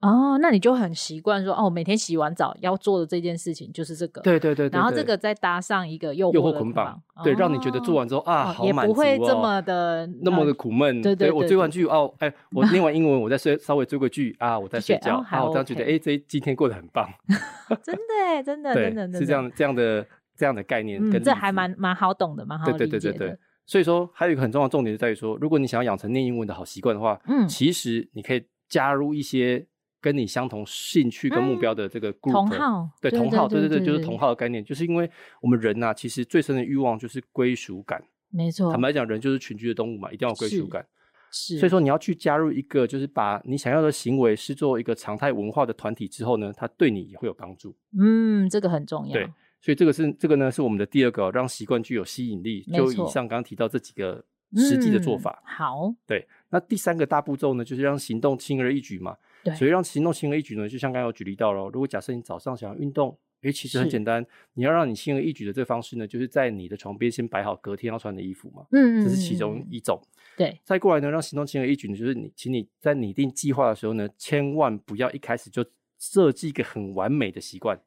[0.00, 4.20] 哦，那你就很习惯说，哦，每天洗完澡要做的这件事情就是这个。
[4.22, 4.76] 对对对，对。
[4.76, 11.00] 然后这个再搭上一个诱诱惑捆绑，对，让你觉得做完之后啊，好满足哦，也不会这么的那么的苦闷。
[11.02, 17.08] 对对，我追完剧哦，哎，我念完英文，我再睡稍微追个剧啊，我再睡觉，啊，我这样觉得哎，这今天过得很棒。
[17.84, 20.04] 真的，真的，真的，是这样这样的
[20.42, 22.86] 这样的概念，嗯，这还蛮蛮好懂的，蛮好理解的。
[22.88, 23.38] 对对对对。
[23.64, 29.64] 所以说，还有一个很重要的重点就在于说，如果你想要养成念英文的好习惯的话，嗯，其实你可以加入一些。
[30.02, 35.08] 跟你相同兴趣跟目标的这个 group，同号，对同号，对对对，就是同号的概念，就是因为
[35.40, 38.02] 我们人呐，其实最深的欲望就是归属感。
[38.28, 40.84] 没错，坦白讲，人就是群居的动物嘛，一定要有归属感。
[41.30, 47.72] 是，所以说你要去加入一个，就是把你想要的行为视作一个常态文化的团体之后呢，它对你也会有帮助。
[47.96, 49.12] 嗯，这个很重要。
[49.12, 49.30] 对，
[49.62, 52.62] 所以这个是这个呢，是我们的第二个让习惯具有吸引力。
[52.64, 54.22] 就以上刚刚提到这几个
[54.56, 55.40] 实际的做法。
[55.46, 59.16] 好，对，那第三个大步骤呢，就是让行动轻而易举嘛。
[59.44, 70.00] 对，所以让行动轻而易举呢，就像刚刚有举例到了，如果假设你早上想要运动，诶，其实很简单，你要让你轻而易举的这个方式呢，就是在你的床边先摆好隔天要穿的衣服嘛，嗯，这是其中一种。
[70.36, 75.64] 对，再过来呢，让行动轻而易举呢，就是你，请你在拟定计划的时候呢，千万不要一开始就
[76.02, 77.78] 设计一个很完美的习惯，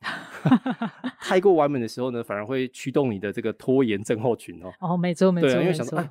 [1.19, 4.71] 太过完美的时候呢，反而会驱动你的这个拖延症候群哦。
[4.79, 6.09] 哦，没错没错，因为想说哎。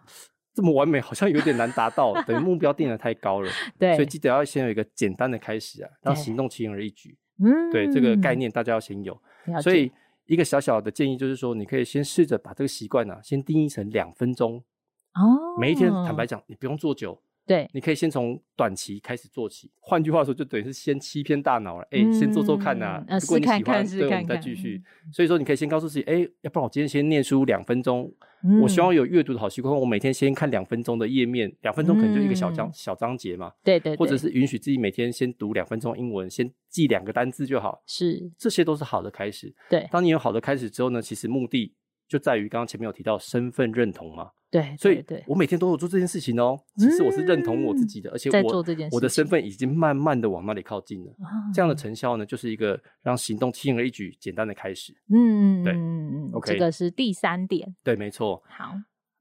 [0.57, 3.51] 这么完美好像有点难达到，等于目标定的太高了。
[3.77, 7.19] 对，所以记得要先有一个简单的开始啊，让行动轻而易举。
[7.45, 9.21] 嗯，对，这个概念大家要先有。
[9.61, 9.91] 所以
[10.27, 14.63] 一个小小的建议就是说，你可以先试着把这个习惯啊，先定义成两分钟。
[15.15, 17.21] 哦，每一天坦白讲，你不用做久。
[17.47, 19.71] 对，你可以先从短期开始做起。
[19.81, 21.83] 换句话说，就等于是先欺骗大脑了。
[21.91, 23.19] 哎、嗯，先做做看呐、啊。
[23.21, 24.83] 如果你喜欢，试看看对，我们再继续。
[25.13, 28.13] 所以说，你可以先告诉自己，哎，要不然我今天先念书两分钟。
[28.47, 33.51] 嗯、我希望有阅读的好习惯，我每天先看两分钟的页面，两分钟可能就一个小章、嗯、小章节嘛。
[33.63, 33.97] 对，对对。
[33.97, 37.83] 或者是允许自己每天先读两分钟英文，先记两个单字就好。
[37.87, 39.55] 是，这些都是好的开始。
[39.71, 41.75] 对，当你有好的开始之后呢，其实目的
[42.15, 44.31] 就在于刚刚前面有提到身份认同嘛。
[44.49, 46.57] 对，所以我每天都有做这件事情哦。
[46.77, 51.13] 其实我是认同我自己的，而且我我的身份已经慢慢的往那里靠近了。
[51.53, 54.95] 这样的成效呢，就是一个让行动轻而易举、简单的开始。
[55.13, 57.75] 嗯，对，嗯 OK，这个是第三点。
[57.83, 58.41] 对，没错。
[58.49, 58.75] 好，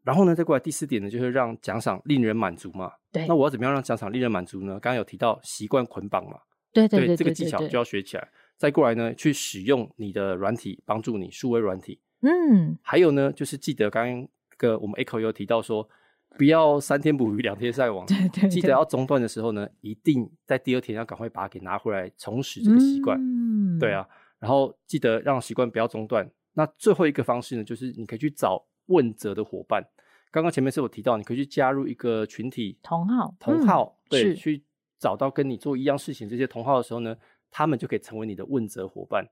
[0.04, 2.92] 然后呢，再过来第四点呢，就是让奖赏令人满足嘛。
[3.12, 4.74] 对，那我要怎么样让奖赏令人满足呢？
[4.74, 6.38] 刚刚有提到习惯捆绑嘛。
[6.72, 8.30] 对对对，这个技巧就要学起来。
[8.56, 12.00] 再过来呢，去使用你的软体帮助你数位软体。
[12.24, 14.28] 嗯，还有呢，就是记得刚刚。
[14.56, 15.86] 个我们 Echo 有提到说，
[16.38, 23.18] 不要三天捕鱼两天晒网，对对对，记得要中断的时候呢，一定在第二天要赶快把它给拿回来，重拾这个习惯。
[23.20, 24.08] 嗯，对啊，
[24.40, 26.30] 然后记得让习惯不要中断。
[26.54, 29.84] 那最后一个方式呢，就是你可以去找问责的伙伴。
[30.32, 34.64] 刚刚前面是有提到，你可以去加入一个群体同号，同号，嗯、对，去
[35.00, 37.18] 找到跟你做一样事情这些同号的时候呢，
[37.50, 39.28] 他们就可以成为你的问责伙伴。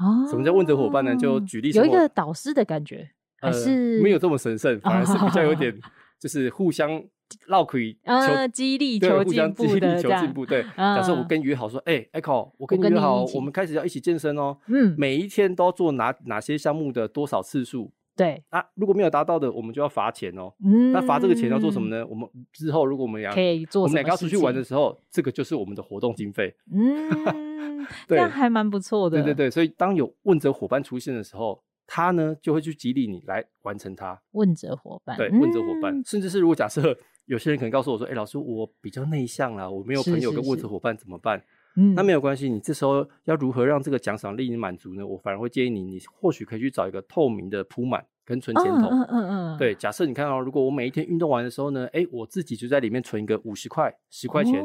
[0.00, 1.14] 哦，什么叫问责伙伴呢？
[1.16, 3.10] 就举例，有一个导师的感觉。
[3.40, 5.72] 还是、呃、没有这么神圣，反而是比较有点，
[6.18, 7.00] 就是互相
[7.46, 9.62] 绕可以求激励、求进步。
[9.62, 10.44] 互相激励、求进步。
[10.44, 14.58] 对，假设我跟你约好说，哎、欸、，Echo，我跟你约好，我，我们开始要一起健身哦。
[14.66, 17.92] 嗯，每一天都要做哪哪些项目的多少次数？
[18.18, 20.52] 对啊，如果没有达到的，我们就要罚钱哦。
[20.62, 22.06] 嗯，那罚这个钱要做什么呢？
[22.06, 26.52] 我们之后如果我们俩可以做，我们两个要出去玩的时候，这个就是我们的活动经费。
[26.70, 27.08] 嗯，
[28.06, 29.22] 对，这样还蛮不错的。
[29.22, 31.62] 对对对，所以当有问责伙伴出现的时候。
[31.90, 34.20] 他呢就会去激励你来完成它。
[34.32, 41.42] 问责伙伴，对，问责伙伴，甚至是如果假设有些人可能告诉我说：“哎，老师，我比较内向啦，我没有朋友跟问责伙伴怎么办？”
[41.80, 45.06] 嗯，那没有关系，你这时候要如何让这个奖赏令你满足呢？
[45.06, 48.88] 我反而会建议你，你或许可以去找一个透明的铺满跟存钱筒。
[48.90, 49.58] 嗯嗯嗯。
[49.58, 54.60] 对，假设你看到，如果我每一天运动完的时候呢，哎，我自己就在里面存一个五十块、十块钱，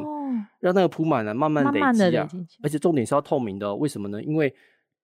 [0.60, 2.28] 让那个铺满呢慢慢累积啊，
[2.64, 4.24] 而且重点是要透明的，为什么呢？
[4.24, 4.52] 因为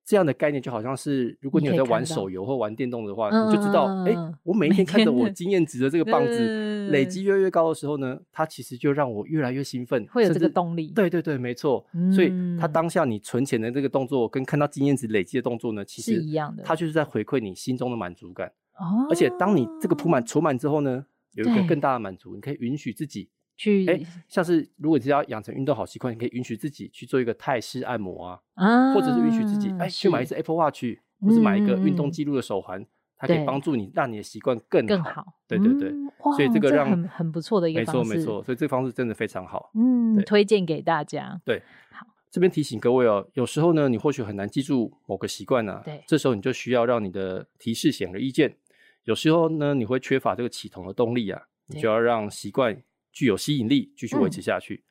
[0.10, 10.88] 这样的概念就好像是，如果你有在玩手游或玩电动的话，你，你就知道，哎、嗯，我每一天看着我经验值的这个棒子累积越来越高的时候呢，它其实就让我越来越兴奋，会有这个动力。
[10.95, 11.86] 对对对，没错。
[11.93, 16.63] 嗯、所以，它当下你存钱的这个动作，跟看到经验值累积的动作呢，其实是一样的。
[16.63, 18.48] 它就是在回馈你心中的满足感。
[18.80, 19.06] 哦。
[19.12, 23.30] 而且，当你这个铺满储满之后呢，有一个更大的满足，你可以允许自己。
[23.60, 30.86] 去哎，像是如果你是要养成运动好习惯，你可以允许自己去做一个泰式按摩啊，啊或者是允许自己哎去买一只 Apple Watch，
[31.19, 34.88] 或是买一个运动记录的手环，嗯、它可以帮助你让你的习惯更好。
[34.88, 41.41] 更好对对对，嗯、所以这个让很不错的一个方式，没错没错，所以这个方式真的非常好，嗯，推荐给大家。
[41.43, 48.55] 对，好，这边提醒各位哦，有时候呢，你或许很难记住某个习惯呢，对，这时候你就需要让你的提示显而易见。
[49.03, 52.82] 有时候呢，你会缺乏这个启动的动力啊，你就要让习惯。
[53.12, 54.76] 具有吸引力，继续维持下去。
[54.76, 54.86] 嗯、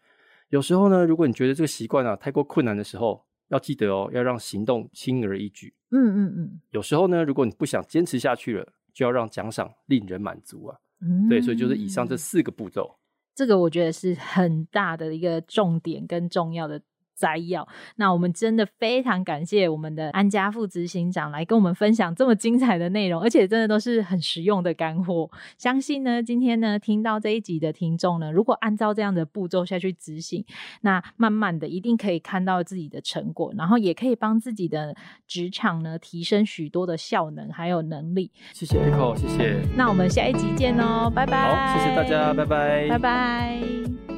[0.50, 5.74] 有时候呢，如果你觉得这个习惯啊太过困难的时候，要记得哦，要让行动轻而易举。
[5.90, 6.60] 嗯嗯嗯。
[6.70, 10.76] 有时候呢，如果你不想坚持下去了，就要让奖赏令人满足啊。
[11.00, 11.28] 嗯。
[11.28, 12.98] 对，所以就是以上这四个步骤。
[13.34, 16.82] 这个我觉得是很大的一个重点跟重要的。
[17.18, 17.66] 摘要，
[17.96, 25.28] 那我们真的非常感谢我们的安家副执行长来跟我们分享这么精彩的内容，而且真的都是很实用的干货。
[25.58, 30.44] 相信呢，今天呢听到这一集的听众呢，如果按照这样的步骤下去执行，
[30.82, 34.94] 那慢慢的一定可以看到自己的成果，然后也可以帮自己的
[35.26, 38.30] 职场呢提升许多的效能还有能力。
[38.52, 39.56] 谢谢 Echo，谢谢。
[39.76, 41.74] 那我们下一集见哦，拜拜。
[41.74, 44.17] 好，谢谢大家，拜拜，拜拜。